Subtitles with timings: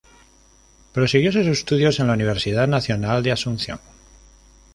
[0.93, 3.79] Prosiguió sus estudios en la Universidad Nacional de Asunción.